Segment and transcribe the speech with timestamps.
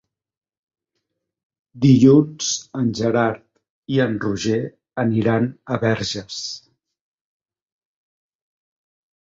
[1.83, 2.47] Dilluns
[2.79, 3.45] en Gerard
[3.97, 4.57] i en Roger
[5.05, 6.41] aniran a Verges.